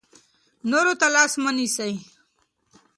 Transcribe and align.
نورو 0.69 0.93
ته 0.99 1.07
لاس 1.15 1.33
مه 1.43 1.51
نیسئ. 1.57 1.93